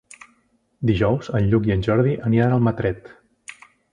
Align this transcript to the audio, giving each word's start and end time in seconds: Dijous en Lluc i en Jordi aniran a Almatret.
Dijous 0.91 1.29
en 1.41 1.49
Lluc 1.51 1.69
i 1.69 1.75
en 1.77 1.85
Jordi 1.89 2.17
aniran 2.31 2.55
a 2.55 2.59
Almatret. 2.61 3.13